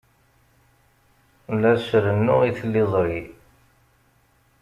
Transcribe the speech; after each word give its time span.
La 1.59 1.71
as-rennuɣ 1.75 2.41
i 2.49 2.51
tliẓri. 2.59 3.21